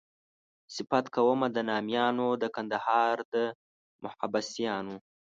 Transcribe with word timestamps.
صفت 0.75 1.05
کومه 1.15 1.47
د 1.51 1.57
نامیانو 1.69 2.27
د 2.41 2.43
کندهار 2.55 3.15
د 3.33 3.35
محبسیانو. 4.03 4.95